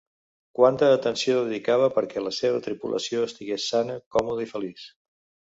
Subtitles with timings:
[0.59, 4.89] Quanta atenció dedicava perquè la seva tripulació estigués sana, còmoda i feliç!